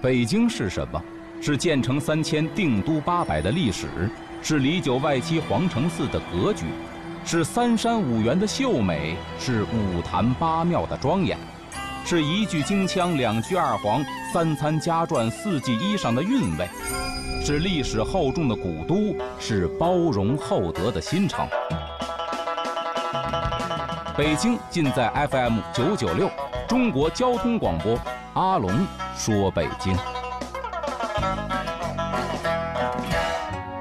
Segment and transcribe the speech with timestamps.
[0.00, 1.02] 北京是什么？
[1.40, 3.88] 是建成三千、定都八百的历史，
[4.40, 6.66] 是里九外七皇城寺的格局，
[7.24, 11.36] 是三山五园的秀美，是五坛八庙的庄严，
[12.04, 16.68] 是一句京腔、两句二黄、三餐家传、四季衣裳的韵味，
[17.44, 21.48] 是历史厚重的古都，是包容厚德的新城。
[24.16, 26.30] 北京尽在 FM 九九六，
[26.68, 27.98] 中国交通广播，
[28.34, 28.86] 阿龙
[29.18, 29.96] 说北京。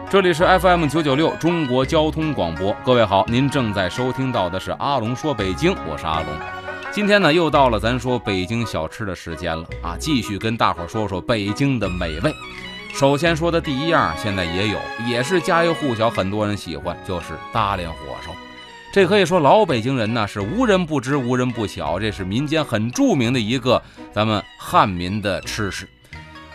[0.09, 6.25] 这里是 FM 九九六中国交通广播，各位好，您正在收听到的是阿龙说北京，我是阿龙。
[6.91, 12.33] 今天呢，又到了咱说北京小吃的时间了啊，继续跟大伙儿说说北京的美味。
[12.93, 18.31] 首先说的第一样，现在也有，也是家喻户晓，很多人喜欢，就是大连火烧。
[18.97, 23.79] 这可以说老北京人呢是无人不知、无人不晓，这是民间很著名的一个
[24.11, 25.87] 咱们汉民的吃食。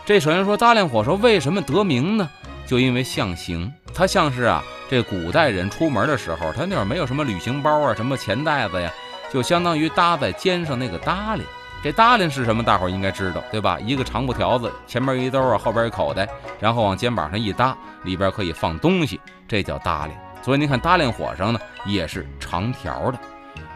[0.05, 2.29] 这首先说大连火烧为什么得名呢？
[2.67, 8.93] 就因为象形，它像是啊，这古代人出门的时候，他那会儿没有什么旅行包啊，什么钱袋子呀，
[9.33, 11.43] 就相当于搭在肩上那个搭裢。
[11.81, 12.61] 这搭裢是什么？
[12.61, 13.79] 大伙儿应该知道，对吧？
[13.79, 20.11] 一个长布条子，前面一兜啊，后边一口袋，然后往肩膀上一搭，里边可以放东西，这叫搭裢。
[20.43, 23.19] 所以您看，大连火烧呢也是长条的。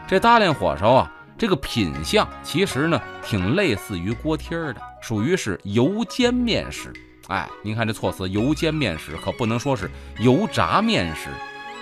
[0.07, 6.91] 这大连火烧啊，这个品相其实呢挺类似于锅贴的，属于是油煎面食。
[7.27, 11.29] 哎，您看这措辞，油煎面食可不能说是油炸面食。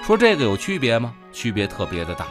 [0.04, 1.14] 说这个有区别吗？
[1.32, 2.26] 区别特别的大。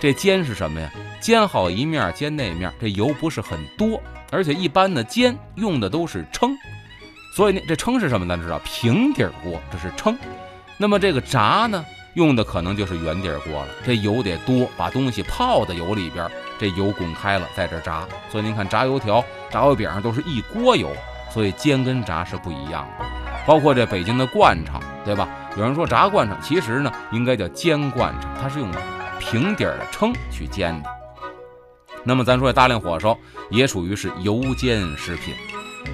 [0.00, 0.90] 这煎是什么呀？
[1.20, 6.56] 煎好一面，煎那面，这油不是很多，而且一般的煎用的都是称。
[7.34, 8.26] 所以呢，这称是什么？
[8.26, 10.16] 咱知道平底锅，这是称。
[10.76, 11.84] 那么这个炸呢？
[12.18, 18.04] 用的可能就是圆底锅了，这油得多，把东西泡在油里边，这油滚开了，在这炸。
[18.28, 20.90] 所以您看炸油条、炸油饼上都是一锅油，
[21.30, 23.06] 所以煎跟炸是不一样的。
[23.46, 25.28] 包括这北京的灌肠，对吧？
[25.56, 28.68] 有人说炸灌肠，其实呢应该叫煎灌肠，它是用
[29.20, 30.90] 平底的称去煎的。
[32.02, 33.16] 那么咱说大量火烧
[33.48, 35.34] 也属于是油煎食品。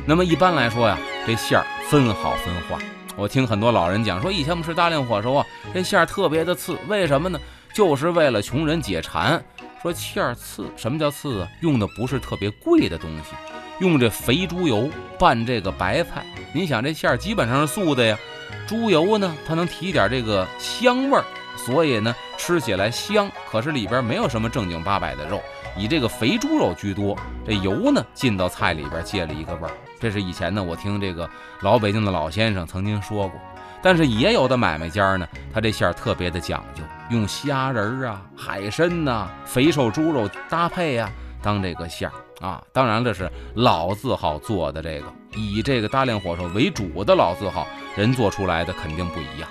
[0.06, 0.96] 那么一般来说呀，
[1.26, 2.82] 这馅儿分好分坏。
[3.16, 7.38] 我听很多老人讲说，以前我们吃大连火烧啊，这馅儿特别的刺，为什么呢？
[7.72, 9.42] 就是为了穷人解馋。
[9.80, 11.48] 说馅儿刺，什么叫刺啊？
[11.60, 13.34] 用的不是特别贵的东西，
[13.80, 14.88] 用这肥猪油
[15.18, 16.24] 拌这个白菜。
[16.52, 18.18] 你想这馅儿基本上是素的呀，
[18.66, 21.24] 猪油呢，它能提点这个香味儿，
[21.56, 23.30] 所以呢吃起来香。
[23.50, 25.42] 可是里边没有什么正经八百的肉，
[25.76, 27.16] 以这个肥猪肉居多。
[27.46, 29.74] 这油呢进到菜里边借了一个味儿。
[30.04, 31.26] 这是以前呢，我听这个
[31.62, 33.40] 老北京的老先生曾经说过，
[33.82, 41.10] 但是也有的买卖家呢，他这馅儿特别的讲究，用虾仁儿啊、海参呐、肥瘦猪肉搭配呀，
[41.40, 42.62] 当这个馅儿啊。
[42.70, 47.66] 当然这是老字号做的这个，以这个大连火烧为主的老字号
[47.96, 49.48] 人做出来的肯定不一样。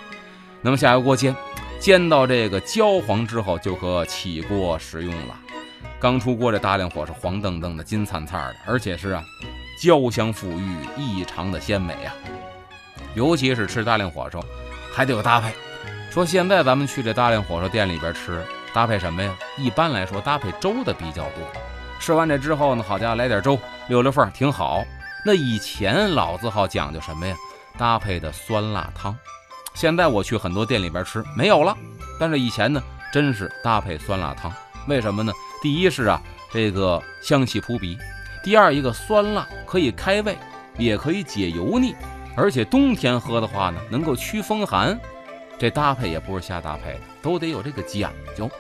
[0.62, 1.36] 那么下油锅煎，
[1.80, 5.36] 煎到这个焦黄之后，就可起锅食用了。
[6.00, 9.24] 刚出锅这大连火烧黄澄澄的、金灿灿的，而且是啊。
[9.78, 12.14] 焦香馥郁，异常的鲜美啊！
[13.16, 14.44] 尤其是吃大连火烧，
[14.94, 15.54] 还得有搭配。
[16.10, 19.36] 说现在咱们去这大连火烧店里边吃，搭配什么呀？
[19.58, 21.44] 一般来说，搭配粥的比较多。
[22.00, 23.58] 吃完这之后呢，好家伙，来点粥，
[23.88, 24.84] 溜溜缝，挺好。
[25.26, 27.36] 那以前老字号讲究什么呀？
[27.78, 29.18] 搭配的酸辣汤。
[29.74, 31.76] 现在我去很多店里边吃，没有了。
[32.20, 34.54] 但是以前呢，真是搭配酸辣汤。
[34.88, 35.34] 为什么呢？
[35.62, 37.98] 第一是啊，这个香气扑鼻。
[38.44, 40.38] 第二一个酸辣可以开胃，
[40.78, 41.96] 也可以解油腻，
[42.36, 45.00] 而且冬天喝的话呢，能够驱风寒。
[45.58, 48.52] 这搭配也不是瞎搭配的，都得有这个讲究。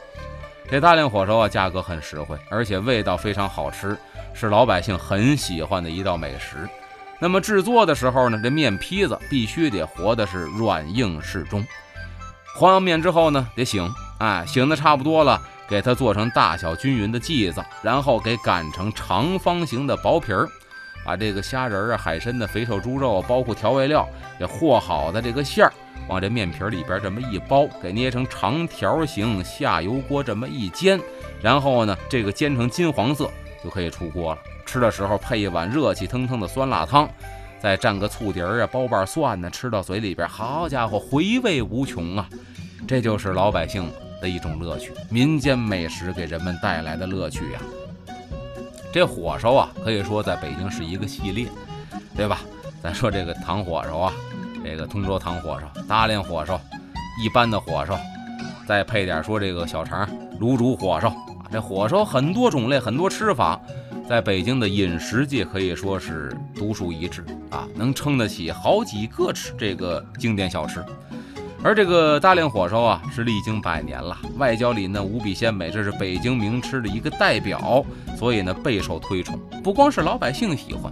[0.71, 3.97] 这大连火烧啊，价格很实惠，而且味道非常好吃，
[4.33, 6.67] 是老百姓很喜欢的一道美食。
[7.19, 11.65] 那么制作的时候呢，这面坯子必须得和的是软硬适中。
[12.55, 13.91] 和完面之后呢，得醒，
[14.23, 15.41] 哎，醒的差不多了。
[15.67, 20.47] 给它做成大小均匀的剂子，然后给擀成长方形的薄皮儿，
[21.03, 24.07] 把这个虾仁儿啊、海参的肥瘦猪肉，包括调味料
[24.39, 25.73] 给和好的这个馅儿，
[26.07, 30.99] 往这面皮里边这么一包，给捏成长条形，下油锅这么一煎，
[31.41, 33.29] 然后呢，这个煎成金黄色
[33.61, 34.41] 就可以出锅了。
[34.65, 37.09] 吃的时候配一碗热气腾腾的酸辣汤，
[37.59, 42.29] 再蘸个醋碟儿啊，包瓣蒜呢，吃到嘴里边，好家伙，回味无穷啊！
[42.87, 43.89] 这就是老百姓。
[44.23, 47.59] 的一种乐趣，民间美食给人们带来的乐趣呀。
[48.93, 51.45] 这火烧啊，可以说在北京是一个系列，
[52.15, 52.39] 对吧？
[52.81, 54.13] 咱说这个糖火烧啊，
[54.63, 56.57] 这个通州糖火烧、大连火烧、
[57.21, 57.99] 一般的火烧，
[58.65, 60.09] 再配点说这个小肠
[60.39, 61.51] 卤煮火烧啊。
[61.51, 63.59] 这火烧很多种类，很多吃法。
[64.07, 70.81] 在北京的饮食界可以说是独树一帜啊，能撑得起好几个吃这个经典小吃。
[71.63, 77.85] 而这个大连火烧啊，是历经百年了，外焦里嫩，无比鲜美，这是北京名吃的一个代表，
[78.17, 79.39] 所以呢备受推崇。
[79.63, 80.91] 不光是老百姓喜欢，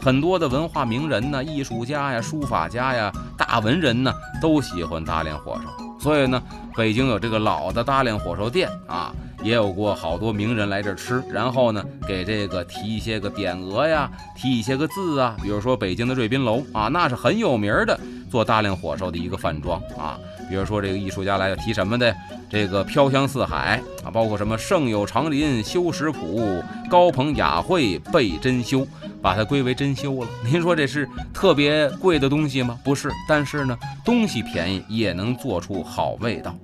[0.00, 5.62] 很多的文化名人呢、艺术家呀、书法家呀、大文人呢都喜欢大连火烧。
[5.98, 6.40] 所以呢，
[6.76, 17.98] 北京有这个老的大连火烧店啊，也有过好多名人来这儿吃，然后呢给这个题一些个匾额呀，题一些个字啊，比如说北京的瑞宾楼啊，那是很有名的。
[18.32, 20.18] 做大量火烧的一个饭庄啊，
[20.48, 22.16] 比如说这个艺术家来要提什么的，
[22.48, 28.86] 这个飘香四海啊，包括什么盛有长林修石谱，高朋雅会备珍馐，
[29.20, 30.28] 把它归为珍馐了。
[30.50, 32.78] 您说这是特别贵的东西吗？
[32.82, 36.56] 不是，但是呢，东西便宜也能做出好味道。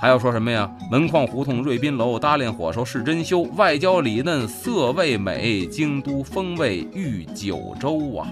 [0.00, 0.68] 还要说什么呀？
[0.90, 8.26] 门框胡同瑞宾楼搭炼火烧是珍馐，外焦里嫩色味美，京都风味御九州啊。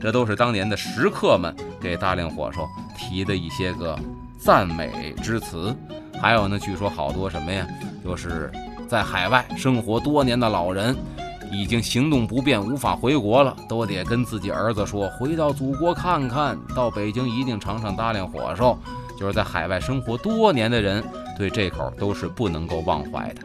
[0.00, 3.98] 这都是当年的食客们给大量火烧提的一些个
[4.38, 5.74] 赞美之词，
[6.20, 7.66] 还有呢，据说好多什么呀，
[8.04, 8.52] 就是
[8.88, 10.96] 在海外生活多年的老人，
[11.50, 18.78] 已经行动不便，无法回国了，都得跟自己儿子说，回到祖国看看到北京一定尝尝大量火烧。
[19.18, 21.04] 就是在海外生活多年的人，
[21.36, 23.42] 对这口都是不能够忘怀的。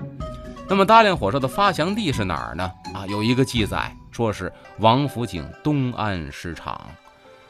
[0.69, 2.71] 那么大量火烧的发祥地是哪儿呢？
[2.93, 3.93] 啊，有一个记载。
[4.09, 4.49] 说是
[4.79, 6.79] 王府井东安市场，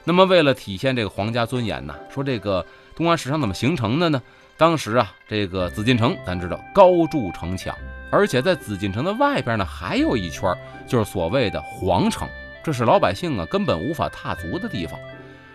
[0.07, 2.63] 那么为了体现这个皇家尊严呢，说这个
[2.95, 4.21] 东安市场怎么形成的呢？
[4.55, 7.75] 当时啊，这个紫禁城咱知道高筑城墙，
[8.11, 10.55] 而且在紫禁城的外边呢还有一圈，
[10.87, 12.27] 就是所谓的皇城，
[12.63, 14.99] 这是老百姓啊根本无法踏足的地方。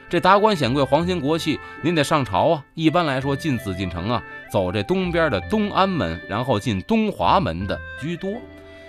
[0.08, 2.64] 这达官显贵、皇亲国戚，您得上朝啊。
[2.74, 4.20] 一般来说，进紫禁城啊，
[4.50, 8.32] 走这东边的东安门，然后进东华门的居多。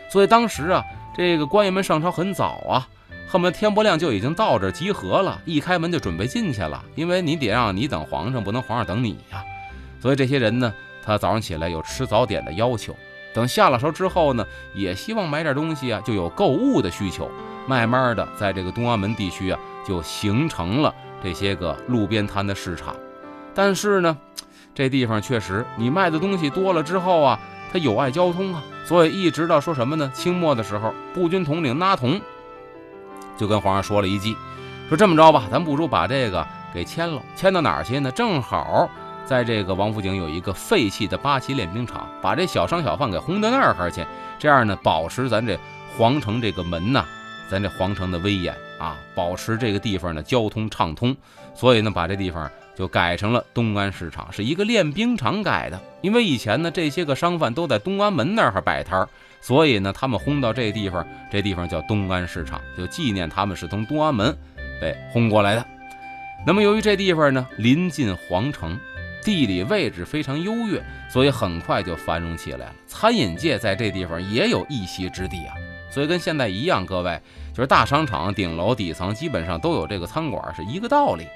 [0.09, 0.83] 所以当时啊。
[1.13, 2.87] 这个官员们上朝很早啊，
[3.31, 6.83] 恨不得天不亮就已经到这集合了，一开门就准备进去了。
[6.95, 9.41] 因为你得让你等皇上，不能皇上等你呀。
[10.01, 12.93] 所以这些人呢，他早上起来有吃早点的要求，
[13.33, 14.45] 等下了朝之后呢，
[14.75, 17.31] 也希望买点东西啊，就有购物的需求。
[17.67, 19.57] 慢慢的，在这个东安门地区啊，
[19.87, 20.93] 就形成了
[21.23, 22.93] 这些个路边摊的市场。
[23.55, 24.17] 但是呢，
[24.75, 27.39] 这地方确实，你卖的东西多了之后啊。
[27.73, 30.11] 它有碍交通啊，所以一直到说什么呢？
[30.13, 32.19] 清末的时候，步军统领那同
[33.37, 34.35] 就跟皇上说了一计，
[34.87, 38.11] 说这么着吧，咱不如把这个给迁了，迁到哪儿去呢？
[38.11, 38.89] 正好
[39.25, 44.05] 在这个王府井有一个废弃的八旗练兵场，把这小商小贩给轰到那儿去，
[44.37, 45.57] 这样呢，保持咱这
[45.97, 47.05] 皇城这个门呐，
[47.49, 51.15] 咱这皇城的威严啊，保持这个地方的交通畅通，
[51.53, 52.49] 所以呢，把这地方。
[52.73, 55.79] 就改成了东安市场，是一个练兵场改的。
[56.01, 59.09] 因为以前呢，这些个商贩都在东安门那儿摆摊儿，
[59.41, 64.37] 所以呢，他们轰到这地方，这地方叫东安市场，就纪念他们是从东安门
[64.79, 65.65] 被轰过来的。
[66.45, 68.79] 那么由于这地方呢临近皇城，
[69.23, 72.75] 地理位置非常优越，所以很快就繁荣起来了。
[72.87, 75.55] 餐饮界在这地方也有一席之地啊。
[75.89, 77.19] 所以跟现在一样，各位
[77.53, 81.27] 就是大商场顶楼底层基本上都有这个餐馆，是一个道理。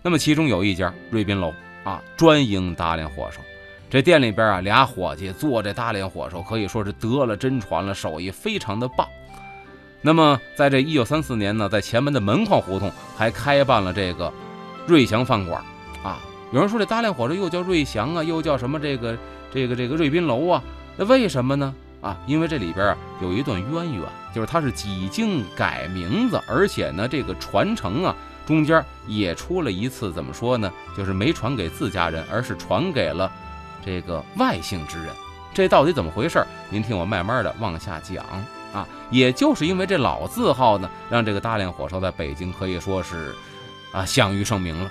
[0.00, 1.52] 那么其中有一家瑞宾楼
[1.84, 3.40] 啊，专营大连火烧。
[3.92, 9.06] 这店里边啊，俩伙计做这大连火烧，可以说是得了真传了，手艺非常的棒。
[10.00, 14.32] 那么在这一九三四年呢，在前门的门框胡同还开办了这个
[14.86, 15.62] 瑞祥饭馆
[16.02, 16.18] 啊。
[16.52, 19.14] 有人说这大连火烧又叫瑞祥啊，又叫什么这个
[19.52, 20.62] 这个这个瑞宾楼啊？
[20.96, 21.74] 那为什么呢？
[22.00, 24.02] 啊，因为这里边啊有一段渊源，
[24.34, 28.16] 就是它是几经改名字，而且呢这个传承啊。
[28.46, 30.72] 中间也出了一次，怎么说呢？
[30.96, 33.30] 就是没传给自家人，而是传给了
[33.84, 35.08] 这个外姓之人。
[35.54, 36.42] 这到底怎么回事？
[36.70, 38.24] 您听我慢慢的往下讲
[38.72, 38.86] 啊。
[39.10, 43.34] 也就是因为这老字号呢，让这个大连火烧在北京可以说是
[43.92, 44.90] 啊享誉盛名了。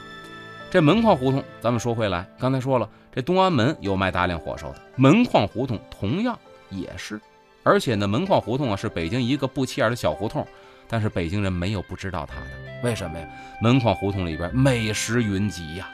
[0.69, 6.38] 这门框胡同，咱们说回来，刚才说了，这东安门有卖大连火烧的，门框胡同同样
[6.69, 7.19] 也是。
[7.63, 10.45] 而且呢，门框胡同啊是北京一个不起眼的小胡同。
[10.88, 12.48] 但是北京人没有不知道它的，
[12.83, 13.25] 为什么呀？
[13.62, 15.89] 门框胡同里边美食云集呀。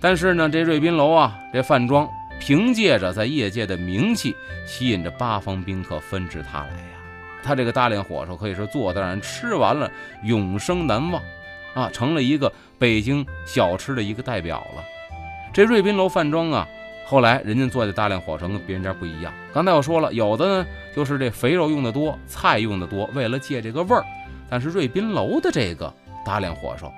[0.00, 2.08] 但是呢，这瑞宾楼啊，这饭庄
[2.44, 4.34] 凭借着在业界的名气，
[4.66, 6.98] 吸引着八方宾客纷至沓来呀。
[7.40, 9.88] 他这个大连火烧可以说做的让人吃完了
[10.24, 11.22] 永生难忘
[11.72, 14.82] 啊，成了一个北京小吃的一个代表了。
[15.54, 16.66] 这瑞宾楼饭庄啊，
[17.06, 19.32] 后来人家做的大连火烧跟别人家不一样。
[19.54, 24.04] 刚才我说了，有的呢就是这肥肉用的多，菜用的多，为了借这个味儿。
[24.50, 25.94] 但是瑞宾楼的这个
[26.26, 26.92] 大连火烧，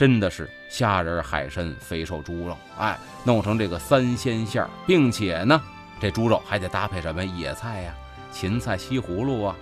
[0.00, 5.60] 真的是虾仁、海参、肥瘦猪肉，哎，弄成这个三鲜馅儿，并且呢，
[6.00, 7.94] 这猪肉还得搭配什么野菜呀、
[8.32, 9.54] 芹菜、西葫芦啊，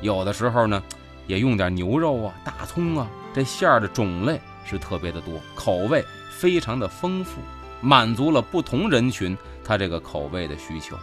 [0.00, 0.82] 有的时候呢，
[1.28, 7.40] 也用点牛肉啊、大葱啊，这馅儿的种类是特别的多，口味非常的丰富，
[7.80, 10.98] 满足了不同人群他这个口味的需求。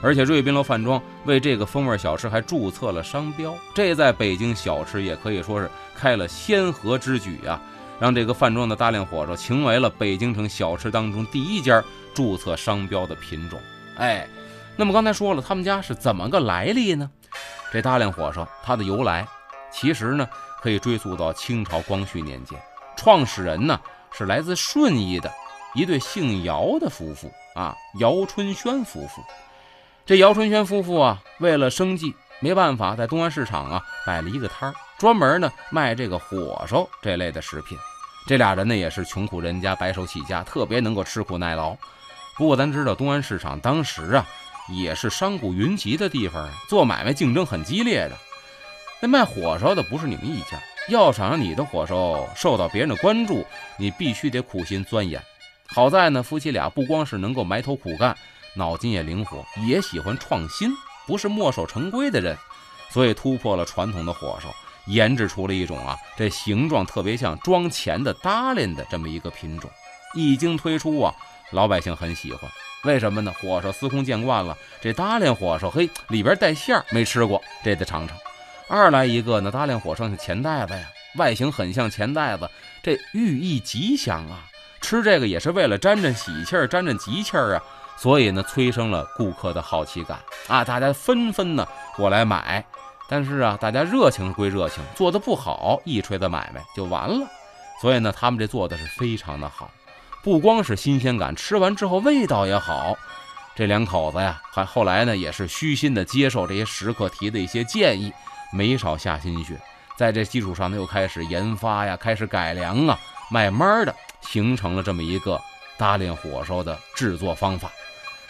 [0.00, 7.60] 而且瑞宾楼饭庄为这个风味小吃还注册了商标，这在北京小吃也可以说是开了先河之举啊，
[8.00, 11.82] 让这个饭庄的大量火烧成为了北京城小吃当中第一家
[12.14, 13.60] 注册商标的品种。
[13.96, 14.26] 哎，
[14.76, 17.10] 那么刚才说了，他们家是怎么个来历呢？
[17.72, 19.26] 这大量火烧它的由来，
[19.72, 20.28] 其实呢
[20.62, 22.58] 可以追溯到清朝光绪年间，
[22.96, 23.78] 创始人呢
[24.12, 25.30] 是来自顺义的
[25.74, 29.22] 一对姓姚的夫妇啊，姚春轩夫妇。
[30.06, 37.76] 这姚春轩夫妇啊，为了生计，没办法，在东安市场啊摆了一个摊儿，专门呢卖这个火烧这类的食品。
[38.28, 41.74] 这俩人呢也是穷苦人家，白手起家，特别能够吃苦耐劳。
[42.36, 44.26] 不过咱知道，东安市场当时啊
[44.68, 48.14] 也是商贾云集的地方，做买卖竞争很激烈的。
[49.00, 53.46] 那卖火烧的不是你们一家，要想让你的火烧受到别人的关注，
[53.78, 55.18] 你必须得苦心钻研。
[55.68, 58.14] 好在呢，夫妻俩不光是能够埋头苦干。
[58.54, 60.70] 脑筋也灵活，也喜欢创新，
[61.06, 62.36] 不是墨守成规的人，
[62.90, 64.54] 所以突破了传统的火烧，
[64.88, 69.70] 研制出了一种啊，这形状特别像装钱的搭链的这么一个品种。
[70.14, 71.14] 一经推出啊，
[71.52, 72.50] 老百姓很喜欢。
[72.84, 73.32] 为什么呢？
[73.40, 78.16] 火烧司空见惯了，这搭链火烧，嘿，里边带馅儿，没吃过，这得尝尝。
[78.68, 80.80] 二来一个呢，搭链火烧是钱袋子呀，
[81.16, 82.48] 外形很像钱袋子，
[82.82, 84.44] 这寓意吉祥啊。
[84.80, 87.62] 吃这个也是为了沾沾喜气儿，沾沾吉气儿啊。
[87.96, 91.66] 所以呢，催生了顾客的好奇感啊，大家纷纷呢
[91.96, 92.64] 过来买。
[93.08, 97.26] 但是啊，大家热情归热情，做的不好，一锤子买卖就完了。
[97.80, 99.70] 所以呢，他们这做的是非常的好，
[100.22, 102.96] 不光是新鲜感，吃完之后味道也好。
[103.56, 108.12] 这两口子呀，还后来呢也是虚心的接受这些食客提的一些建议，
[108.52, 109.58] 没少下心血。
[109.96, 112.98] 在这基础上呢，又开始研发呀，开始改良啊，
[113.30, 115.40] 慢慢的形成了这么一个
[115.76, 117.70] 搭连火烧的制作方法。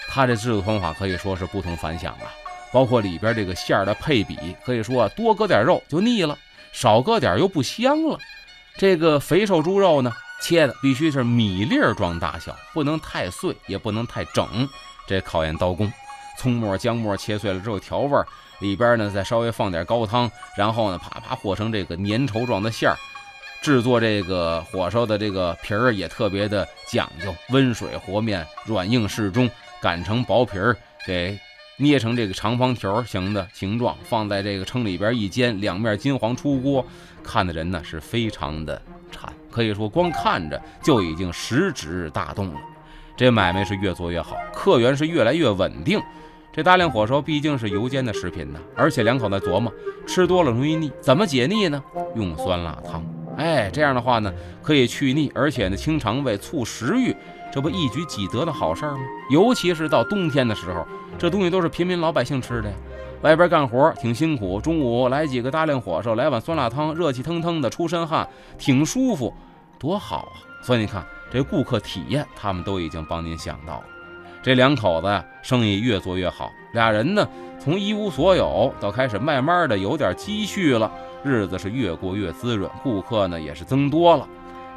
[0.08, 2.32] 他这制作方法可以说是不同凡响啊，
[2.72, 6.36] 包括里边这个馅儿的配比，可以说啊多搁点肉就腻了，
[6.72, 8.18] 少搁点又不香了。
[8.76, 14.68] 这个肥瘦猪肉呢，切的必须是米粒儿状大小，不能太碎，也不能太整，
[15.06, 15.92] 这考验刀工。
[16.38, 18.26] 葱末、姜末切碎了之后调味儿，
[18.60, 22.96] 里边呢再稍微放点高汤，然后呢啪啪和成这个粘稠状的馅儿。
[23.60, 29.50] 制作这个火烧的这个皮儿也特别的讲究，温水和面，软硬适中。
[29.80, 31.38] 擀成薄皮儿，给
[31.80, 36.84] 捏成这个长方条形的形状，放在这个秤里边一煎，两面金黄出锅，
[37.22, 38.82] 看的人呢是非常的
[39.12, 42.60] 馋，可以说光看着就已经食指大动了。
[43.16, 46.00] 这买卖是越做越好，客源是越来越稳定。
[46.52, 49.72] 这大量火烧毕竟是油煎的食品呢，而且两口子琢磨，
[50.04, 51.80] 吃多了容易腻，怎么解腻呢？
[52.16, 53.04] 用酸辣汤。
[53.36, 57.14] 哎，这样的话呢，可以去腻，而且呢清肠胃、促食欲。
[57.58, 59.00] 这不一举几得的好事儿吗？
[59.30, 60.86] 尤其是到冬天的时候，
[61.18, 62.76] 这东西都是平民老百姓吃的呀。
[63.22, 69.34] 外边干活挺辛苦，中午来几个大量火烧，来碗酸辣汤，热气腾腾的出身汗，挺舒服，
[69.76, 70.38] 多好啊！
[70.62, 73.84] 所以你看，这顾客体验，他们都已经帮您想到了。
[74.40, 77.26] 这两口子呀，生意越做越好，俩人呢，
[77.58, 80.88] 从一无所有到开始慢慢的有点积蓄了，
[81.24, 84.28] 日子是越过越滋润，顾客呢也是增多了。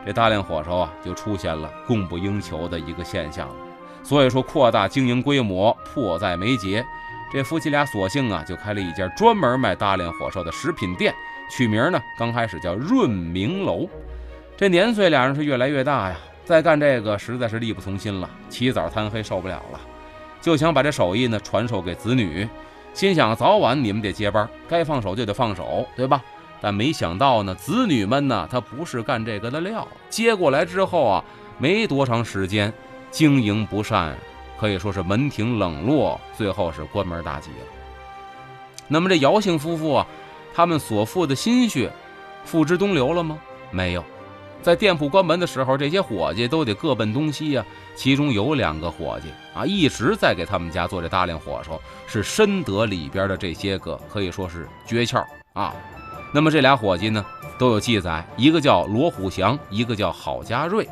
[0.05, 3.55] 这大量火烧啊，就出现了供不应求的一个现象了。
[4.03, 6.83] 所以说，扩大经营规模迫在眉睫。
[7.31, 11.13] 这夫妻俩索性啊，就开了一家专门卖大量火烧的食品店，
[11.49, 13.87] 取名呢，刚开始叫润明楼。
[14.57, 19.79] 这年岁俩人是越来越大呀，再干这个实在是力不从心了，起早贪黑受不了了，
[20.41, 22.49] 就想把这手艺呢传授给子女，
[22.93, 26.21] 心想早晚你们得接班，该放手就得放手，对吧？
[26.61, 29.87] 但没想到呢，子女们呢，他不是干这个的料。
[30.09, 31.23] 接过来之后啊，
[31.57, 32.71] 没多长时间，
[33.09, 34.15] 经营不善，
[34.59, 37.65] 可以说是门庭冷落，最后是关门大吉了。
[38.87, 40.07] 那么这姚姓夫妇啊，
[40.53, 41.91] 他们所付的心血，
[42.45, 43.39] 付之东流了吗？
[43.71, 44.03] 没有，
[44.61, 47.65] 在店铺关门的时候，这些伙计都得各奔东西呀。
[47.95, 55.73] 其中有两个伙计啊，一直在给他们家做这大连火烧，是深得里边的这些个可以说是诀窍啊。
[56.31, 57.25] 那么这俩伙计呢，
[57.57, 60.87] 都有记载，一个叫罗虎祥，一个叫郝家瑞。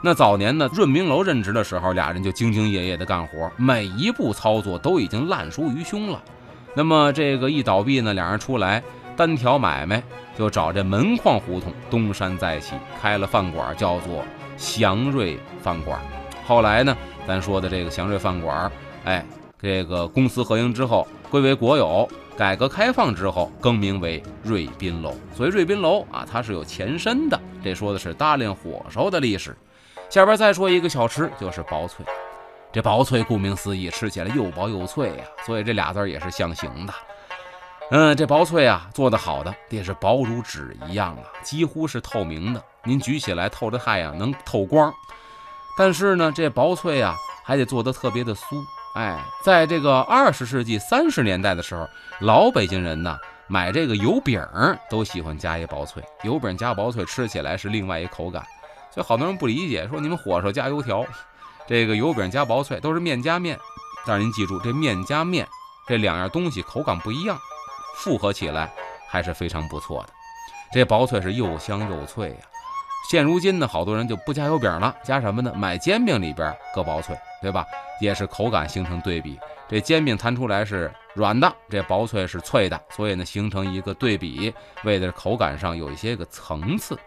[0.00, 6.22] 那早年呢，润明楼任职的时候，俩人就兢兢业业的干活，每一步操作都已经烂熟于胸了。
[6.74, 8.82] 那么这个一倒闭呢，俩人出来
[9.16, 10.00] 单挑买卖，
[10.38, 14.22] 就找这门框胡同东山再起，开了饭馆，叫做
[14.56, 15.98] 祥瑞饭馆。
[16.46, 18.70] 后来呢，咱说的这个祥瑞饭馆，
[19.04, 19.24] 哎，
[19.60, 22.08] 这个公司合营之后归为国有。
[22.36, 25.14] 改革开放之后更名为瑞宾楼。
[25.34, 27.40] 所以瑞宾楼啊，它是有前身的。
[27.64, 29.56] 这说的是大连火烧的历史。
[30.10, 32.04] 下边再说一个小吃，就是薄脆。
[32.72, 36.92] 这薄脆顾名思义，吃起来又薄又脆呀，所以这俩字也是象形的。
[37.90, 42.62] 嗯，这薄脆啊，做得好的也是薄如纸一样啊，几乎是透明的。
[42.84, 44.92] 您举起来透着太阳，能透光。
[45.78, 48.62] 但是呢，这薄脆啊，还得做得特别的酥。
[48.96, 51.86] 哎，在这个二十世纪三十年代的时候，
[52.20, 54.42] 老北京人呢，买这个油饼
[54.88, 56.02] 都喜欢加一薄脆。
[56.22, 58.42] 油饼加薄脆，吃起来是另外一口感。
[58.90, 61.04] 所以好多人不理解，说你们火烧加油条，
[61.68, 63.58] 这个油饼加薄脆都是面加面。
[64.06, 65.46] 但是您记住，这面加面
[65.86, 67.38] 这两样东西口感不一样。
[67.98, 68.72] 复合起来
[69.10, 70.08] 还是非常不错的，
[70.72, 72.36] 这薄脆是又香又脆呀。
[73.08, 75.52] 现如今呢，好多人就不加油饼了，加什么呢？
[75.54, 77.64] 买煎饼里边搁薄脆，对吧？
[78.00, 79.38] 也是口感形成对比。
[79.68, 86.98] 这煎饼弹出来是软的，这薄脆是脆的，所以呢形成一个对比，为的是口感上有一些个层次。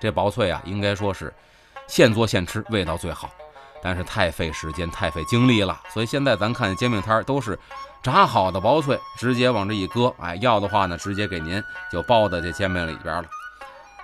[0.00, 1.32] 这薄脆啊，应该说是
[1.86, 3.30] 现做现吃，味道最好。
[3.80, 7.58] 但是太费时间，太费精力了，所以现在咱看煎饼摊都是
[8.02, 13.24] 炸好的薄脆，直接往这一搁，哎，要的话呢，直接给您就包在这煎饼里边了。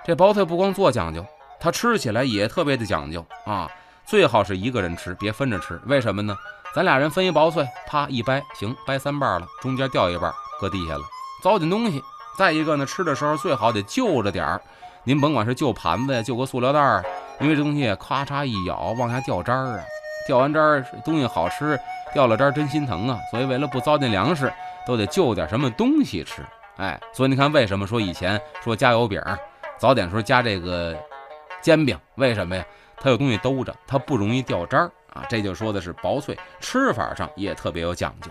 [0.05, 1.25] 这薄脆不光做讲究，
[1.59, 3.69] 它吃起来也特别的讲究啊，
[4.05, 5.79] 最好是一个人吃，别分着吃。
[5.85, 6.35] 为什么呢？
[6.73, 11.01] 咱俩人分一薄脆，啪一掰，行，掰三瓣了，中间掉一半搁地下了，
[11.43, 12.01] 糟践东西。
[12.37, 14.61] 再一个呢，吃的时候最好得就着点儿，
[15.03, 17.03] 您甭管是就盘子呀，就个塑料袋儿。
[17.39, 19.83] 因为这东西咔嚓一咬，往下掉渣儿啊，
[20.27, 21.79] 掉完渣儿东西好吃，
[22.13, 23.17] 掉了渣儿真心疼啊。
[23.31, 24.51] 所以为了不糟践粮食，
[24.85, 26.45] 都得就点什么东西吃。
[26.77, 29.21] 哎，所以你看，为什么说以前说加油饼，
[29.79, 30.95] 早点时候加这个
[31.61, 31.97] 煎饼？
[32.15, 32.63] 为什么呀？
[32.97, 35.25] 它有东西兜着，它不容易掉渣儿啊。
[35.29, 38.29] 这就说的是薄脆，吃法上也特别有讲究。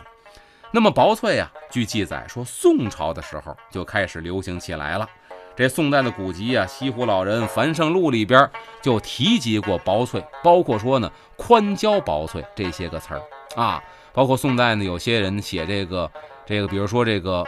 [0.70, 5.08] 那么薄脆呀，据记载说宋朝的时候就开始流行起来了。
[5.56, 8.48] 这宋代的古籍啊，《西湖老人繁胜录》里边
[8.82, 13.22] 就提及过薄脆，包括说呢宽胶薄脆这些个词儿
[13.56, 13.82] 啊，
[14.12, 16.08] 包括宋代呢有些人写这个
[16.46, 17.44] 这个，比如说这个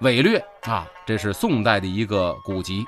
[0.00, 2.84] 伪略啊，这是宋代的一个古籍，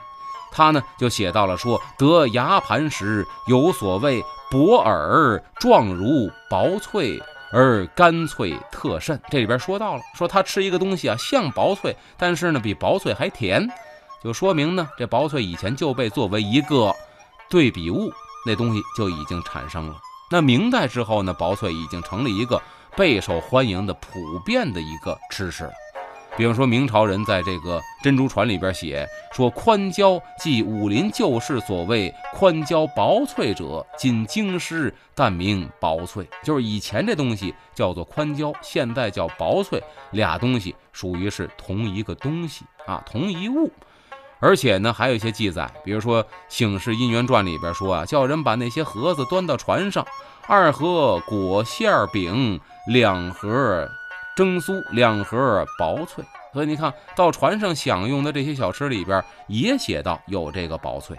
[0.57, 13.69] 他呢就写到了说得牙盘时有所谓薄耳状如薄脆而干脆特甚，这里边说到了说他吃一个东西啊像薄脆，但是呢比薄脆还甜。
[14.25, 16.92] 就说明呢，这薄脆以前就被作为一个
[17.51, 18.11] 对比物，
[18.47, 19.97] 那东西就已经产生了。
[20.31, 22.61] 那明代之后呢，薄脆已经成了一个
[22.97, 25.73] 备受欢迎的普遍的一个吃食了。
[26.37, 43.72] 比方说，明朝人在这个《珍珠传》里边写说：“宽胶即武林旧事所谓宽胶薄脆者，今京师但名薄脆。”就是以前这东西叫做宽胶，现在叫薄脆，俩东西属于是同一个东西啊，同一物。
[44.38, 50.07] 而且呢，还有一些记载，比如说《醒世姻缘传》里边说啊，叫人把那些盒子端到船上，
[50.46, 53.88] 二盒果馅饼，两盒
[54.37, 56.22] 蒸酥，两盒薄脆。
[56.53, 61.16] 所以你看到船上享用的这些小吃里边，也写到有这个薄脆。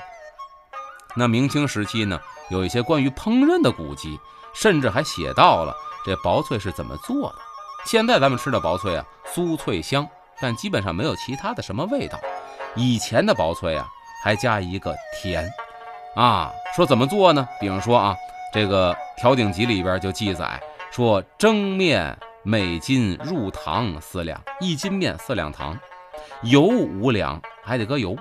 [1.15, 4.19] 那明清时期呢，有一些关于烹饪的古籍，
[4.53, 5.75] 甚至还写到了
[6.05, 7.35] 这薄脆是怎么做的。
[7.85, 10.07] 现在咱们吃的薄脆啊，酥脆香，
[10.39, 12.19] 但基本上没有其他的什么味道。
[12.75, 13.87] 以前的薄脆啊，
[14.23, 15.47] 还加一个甜，
[16.15, 17.47] 啊，说怎么做呢？
[17.59, 18.15] 比方说啊，
[18.53, 22.17] 这个《调鼎集》里边就记载说，蒸面
[22.49, 25.77] 每斤入糖四两，一斤面四两糖，
[26.43, 28.15] 油五两，还得搁油，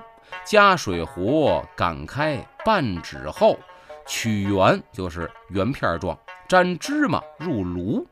[0.44, 3.56] 加水和，擀开，半指后，
[4.04, 8.04] 取圆，就是圆片状，沾芝麻入炉。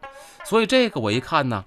[0.45, 1.65] 所以这个我一看呢，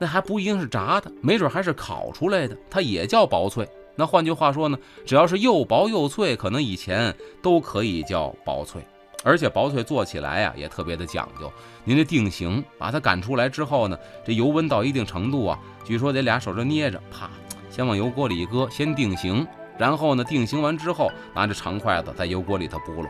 [0.00, 3.64] 那还不一定是炸的，没准还是烤出来的，它也叫薄脆。
[3.94, 4.76] 那换句话说呢，
[5.06, 8.84] 只要是又薄又脆，可能以前都可以叫薄脆。
[9.24, 11.50] 而且薄脆做起来呀，也特别的讲究。
[11.82, 17.28] 您这定型，把它擀出来之后呢，这油温到一定程度啊，据说得俩手这捏着，啪，
[17.70, 19.44] 先往油锅里一搁，先定型，
[19.76, 23.06] 然后呢，定型完之后，拿着长筷子在油锅里头拨弄。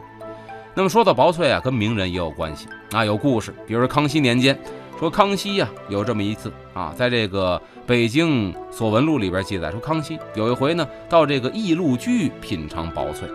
[0.75, 3.55] 那么说到薄脆啊，跟名人也有关系啊，有故事。
[3.67, 4.59] 比如说康熙年间。
[4.97, 13.29] 说康熙呀，有这么一次啊，在这个《北京所闻录》里边记载说，康熙有一回呢，到这个义路居品尝薄脆，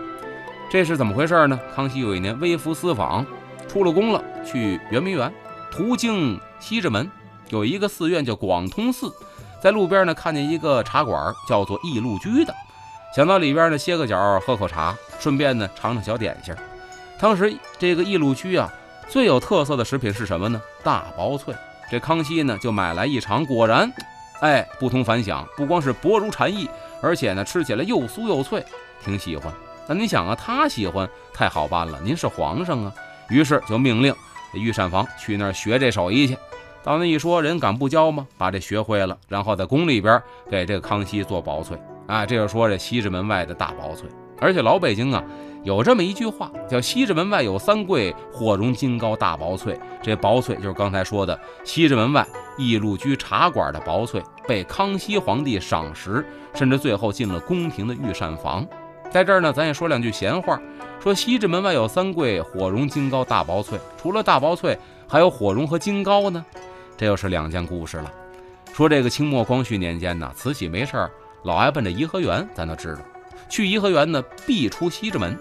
[0.70, 1.58] 这是怎么回事呢？
[1.74, 3.26] 康熙有一年微服私访，
[3.68, 5.32] 出了宫了，去圆明园，
[5.68, 7.10] 途经西直门，
[7.48, 9.12] 有一个寺院叫广通寺，
[9.60, 12.54] 在路边呢看见一个茶馆，叫做义路居的，
[13.16, 16.54] 想到里边呢歇个脚，喝口茶，顺便呢尝尝小点心。
[17.18, 18.72] 当时这个义路居啊。
[19.08, 20.62] 最有特色的食品是什么呢？
[20.84, 21.52] 大薄脆。
[21.90, 23.92] 这康熙呢就买来一尝，果然
[24.38, 26.70] 哎，不同凡响，不光是薄如蝉翼，
[27.02, 28.64] 而且呢，吃起来又酥又脆，
[29.04, 29.52] 挺喜欢。
[29.92, 32.94] 那你想啊，他喜欢太好办了，您是皇上啊，
[33.28, 34.14] 于是就命令
[34.54, 36.36] 御膳房去那儿学这手艺去。
[36.80, 38.24] 到那一说，人敢不教吗？
[38.38, 41.76] 把这学会了，然后在宫里边给这个康熙做薄脆
[42.06, 42.24] 啊。
[42.24, 45.24] 这就说这西直门外的大薄脆，而且老北京啊
[45.64, 49.76] 有这么一句话，叫西直门外有三贵，火融金糕大薄脆。
[50.00, 52.24] 这薄脆就是刚才说的西直门外
[52.56, 56.24] 义路居茶馆的薄脆，被康熙皇帝赏识，
[56.54, 58.64] 甚至最后进了宫廷的御膳房。
[59.10, 60.60] 在这儿呢，咱也说两句闲话，
[61.02, 63.78] 说西直门外有三贵，火绒金糕大薄脆。
[64.00, 66.44] 除了大薄脆，还有火绒和金糕呢。
[66.96, 68.12] 这又是两件故事了。
[68.72, 71.10] 说这个清末光绪年间呢，慈禧没事儿
[71.42, 73.00] 老爱奔着颐和园，咱都知道。
[73.48, 75.36] 去颐和园呢，必出西直门。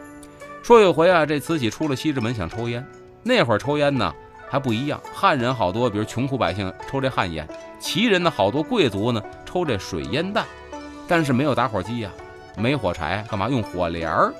[0.63, 2.83] 说有回啊，这慈禧出了西直门想抽烟。
[3.21, 4.11] 那会儿抽烟呢
[4.49, 7.45] 还不一样，汉人好多，比如穷苦百姓抽这旱烟；
[7.79, 10.43] 旗人呢好多贵族呢抽这水烟弹。
[11.07, 12.09] 但是没有打火机呀，
[12.57, 14.33] 没火柴，干嘛用火镰儿？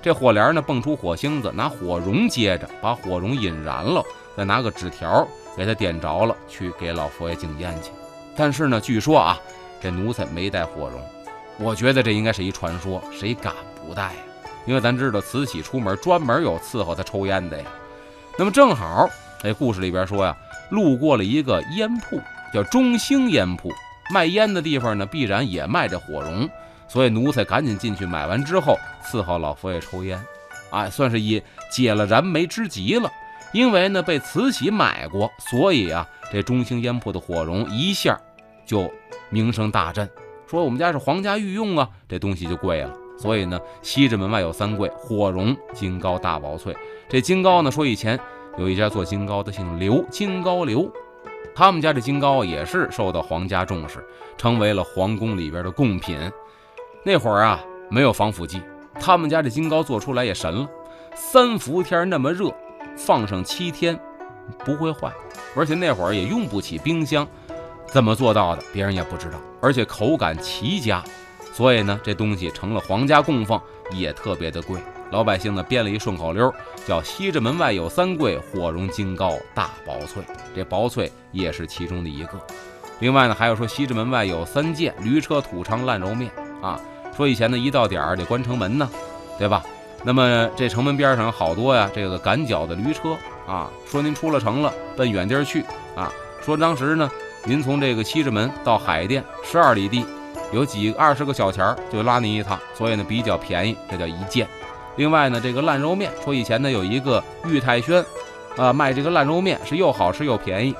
[0.00, 4.04] 这火镰呢蹦出火星子，拿火绒接着，把火绒引燃了，
[4.36, 5.26] 再拿个纸条。
[5.54, 7.90] 给他点着了，去给老佛爷敬烟去。
[8.34, 9.38] 但是呢，据说啊，
[9.82, 10.98] 这奴才没带火绒。
[11.58, 13.52] 我觉得这应该是一传说，谁敢
[13.86, 14.20] 不带呀？
[14.64, 17.66] 因为咱知道慈禧出门专门有伺候他抽烟的呀。
[18.38, 19.06] 那么正好，
[19.42, 20.34] 这故事里边说呀，
[20.70, 22.18] 路过了一个烟铺，
[22.54, 23.70] 叫中兴烟铺，
[24.10, 26.48] 卖烟的地方呢，必然也卖着火绒。
[26.92, 30.22] 所以奴才赶紧进去买完之后，伺候老佛爷抽烟，
[30.70, 33.10] 哎，算是也解了燃眉之急了。
[33.54, 38.18] 因为呢被慈禧买过，所以啊这中兴烟铺的火绒一下
[38.66, 38.92] 就
[39.30, 40.06] 名声大振。
[40.46, 42.92] 说我们家是皇家御用啊，这东西就贵了。
[43.18, 46.76] 所以呢西直门外有三贵：火绒、金糕、大薄脆。
[47.08, 48.20] 这金糕呢，说以前
[48.58, 50.90] 有一家做金糕的姓刘，金糕刘，
[51.54, 54.04] 他们家这金糕也是受到皇家重视，
[54.36, 56.18] 成为了皇宫里边的贡品。
[57.04, 57.60] 那会儿啊
[57.90, 58.62] 没有防腐剂，
[59.00, 60.68] 他们家这金糕做出来也神了，
[61.14, 62.52] 三伏天那么热。
[62.94, 63.98] 放上七天
[64.66, 65.10] 不会坏，
[65.56, 67.26] 而且那会儿也用不起冰箱，
[67.86, 68.62] 怎么做到的？
[68.70, 69.40] 别人也不知道。
[69.62, 71.02] 而且口感奇佳，
[71.54, 73.58] 所以呢，这东西成了皇家供奉，
[73.92, 74.78] 也特别的贵。
[75.10, 76.52] 老百姓呢编了一顺口溜，
[76.86, 80.22] 叫“西直门外有三贵，火融金糕大薄脆”。
[80.54, 82.32] 这薄脆也是其中的一个。
[82.98, 86.78] 另外呢，还有说西直门外有三件驴车土昌烂肉面啊。
[87.16, 88.88] 说以前呢，一到点儿得关城门呢，
[89.38, 89.62] 对吧？
[90.04, 93.70] 那么这城门边上好多呀，这个赶脚的驴车啊。
[93.86, 96.12] 说您出了城了，奔远地儿去啊。
[96.40, 97.10] 说当时呢，
[97.44, 100.04] 您从这个西直门到海淀十二里地，
[100.52, 104.48] 有几二十个小钱儿就拉您一趟，所以呢比较便宜，这叫一件。
[104.96, 108.04] 另外呢，这个烂肉面，说以前呢有一个玉泰轩，
[108.56, 110.74] 啊卖这个烂肉面是又好吃又便宜，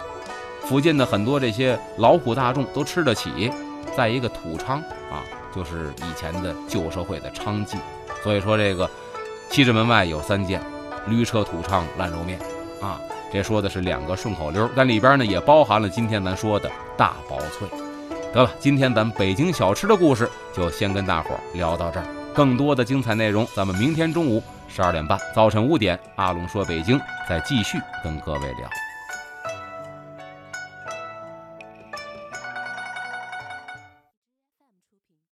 [0.62, 3.52] 附近的很多这些劳苦大众都吃得起。
[3.96, 4.78] 再一个土昌
[5.10, 5.20] 啊，
[5.54, 7.76] 就是以前的旧社会的娼妓，
[8.22, 8.88] 所以说这个。
[9.50, 10.62] 西直门外有三件，
[11.06, 12.38] 驴车土唱烂肉面，
[12.80, 12.98] 啊，
[13.30, 17.68] 这说的是两个顺口溜，但里边呢也包含了今天咱说的大薄脆。
[18.32, 28.91] 得了，今天咱北京小吃的故事就先跟大伙聊到这儿，更多的精彩内容，咱们明天中午十二点半，早晨五点，阿龙说北京再继续跟各位聊。